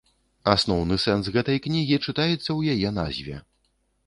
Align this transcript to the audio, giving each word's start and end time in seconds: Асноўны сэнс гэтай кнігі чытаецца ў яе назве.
Асноўны 0.53 0.97
сэнс 1.03 1.29
гэтай 1.35 1.61
кнігі 1.67 2.01
чытаецца 2.07 2.41
ў 2.41 2.61
яе 2.77 2.89
назве. 2.99 3.37